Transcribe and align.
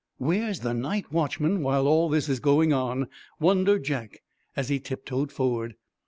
"Where's 0.17 0.61
the 0.61 0.73
night 0.73 1.11
watchman 1.13 1.61
while 1.61 1.85
all 1.87 2.09
this 2.09 2.27
is 2.27 2.39
going 2.39 2.73
on?" 2.73 3.07
wondered 3.39 3.83
Jack 3.83 4.23
as 4.55 4.69
he 4.69 4.79
tip 4.79 5.05
toed 5.05 5.31
forward. 5.31 5.75